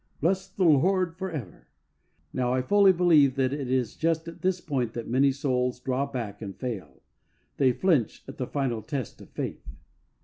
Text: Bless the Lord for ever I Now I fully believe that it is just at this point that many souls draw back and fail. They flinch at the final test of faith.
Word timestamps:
Bless 0.19 0.47
the 0.47 0.63
Lord 0.63 1.15
for 1.15 1.29
ever 1.29 1.67
I 1.67 1.67
Now 2.33 2.53
I 2.55 2.63
fully 2.63 2.91
believe 2.91 3.35
that 3.35 3.53
it 3.53 3.69
is 3.69 3.95
just 3.95 4.27
at 4.27 4.41
this 4.41 4.59
point 4.59 4.93
that 4.93 5.07
many 5.07 5.31
souls 5.31 5.79
draw 5.79 6.07
back 6.07 6.41
and 6.41 6.57
fail. 6.57 7.03
They 7.57 7.71
flinch 7.71 8.23
at 8.27 8.37
the 8.39 8.47
final 8.47 8.81
test 8.81 9.21
of 9.21 9.29
faith. 9.29 9.75